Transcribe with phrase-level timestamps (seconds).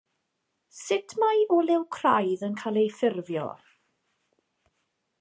[0.77, 3.47] Sut mae olew craidd yn cael ei ffurfio?